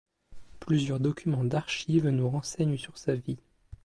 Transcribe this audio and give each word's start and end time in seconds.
Plusieurs 0.59 0.99
documents 0.99 1.43
d'archives 1.43 2.07
nous 2.09 2.27
renseignent 2.27 2.75
sur 2.79 2.97
sa 2.97 3.13
vie. 3.13 3.37